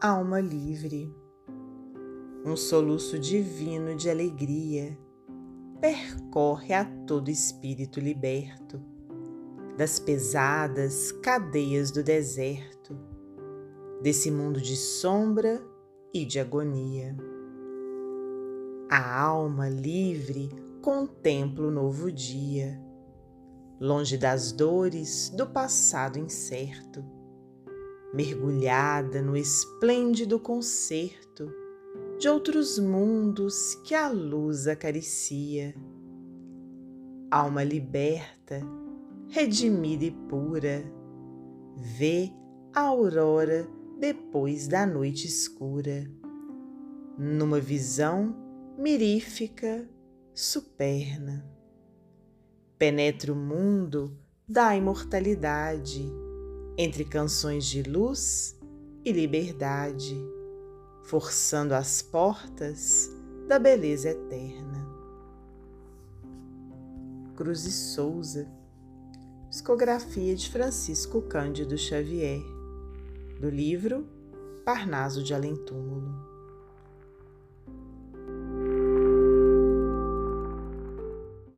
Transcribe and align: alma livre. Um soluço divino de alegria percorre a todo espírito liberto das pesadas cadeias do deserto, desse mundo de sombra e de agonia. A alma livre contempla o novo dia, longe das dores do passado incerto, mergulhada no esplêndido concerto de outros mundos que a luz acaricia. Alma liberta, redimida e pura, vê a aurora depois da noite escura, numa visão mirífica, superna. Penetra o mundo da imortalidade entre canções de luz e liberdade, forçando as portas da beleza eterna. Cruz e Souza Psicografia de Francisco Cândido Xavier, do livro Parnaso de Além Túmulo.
alma 0.00 0.40
livre. 0.40 1.14
Um 2.44 2.54
soluço 2.54 3.18
divino 3.18 3.96
de 3.96 4.10
alegria 4.10 4.96
percorre 5.80 6.74
a 6.74 6.84
todo 7.06 7.30
espírito 7.30 7.98
liberto 7.98 8.80
das 9.76 9.98
pesadas 9.98 11.12
cadeias 11.12 11.90
do 11.90 12.02
deserto, 12.02 12.96
desse 14.02 14.30
mundo 14.30 14.60
de 14.60 14.76
sombra 14.76 15.62
e 16.12 16.24
de 16.24 16.38
agonia. 16.38 17.16
A 18.90 19.20
alma 19.20 19.68
livre 19.68 20.50
contempla 20.82 21.66
o 21.66 21.70
novo 21.70 22.12
dia, 22.12 22.80
longe 23.80 24.16
das 24.16 24.52
dores 24.52 25.30
do 25.30 25.46
passado 25.46 26.18
incerto, 26.18 27.15
mergulhada 28.12 29.20
no 29.20 29.36
esplêndido 29.36 30.38
concerto 30.38 31.52
de 32.18 32.28
outros 32.28 32.78
mundos 32.78 33.74
que 33.84 33.94
a 33.94 34.08
luz 34.08 34.66
acaricia. 34.66 35.74
Alma 37.30 37.62
liberta, 37.62 38.60
redimida 39.28 40.04
e 40.04 40.10
pura, 40.10 40.84
vê 41.76 42.32
a 42.74 42.82
aurora 42.82 43.68
depois 43.98 44.68
da 44.68 44.86
noite 44.86 45.26
escura, 45.26 46.04
numa 47.18 47.60
visão 47.60 48.34
mirífica, 48.78 49.88
superna. 50.34 51.44
Penetra 52.78 53.32
o 53.32 53.36
mundo 53.36 54.18
da 54.46 54.76
imortalidade 54.76 56.06
entre 56.76 57.04
canções 57.04 57.64
de 57.64 57.82
luz 57.82 58.58
e 59.04 59.12
liberdade, 59.12 60.16
forçando 61.04 61.74
as 61.74 62.02
portas 62.02 63.10
da 63.48 63.58
beleza 63.58 64.10
eterna. 64.10 64.86
Cruz 67.34 67.64
e 67.66 67.72
Souza 67.72 68.48
Psicografia 69.56 70.34
de 70.34 70.50
Francisco 70.50 71.22
Cândido 71.22 71.78
Xavier, 71.78 72.42
do 73.40 73.48
livro 73.48 74.06
Parnaso 74.64 75.22
de 75.22 75.32
Além 75.32 75.56
Túmulo. 75.56 76.35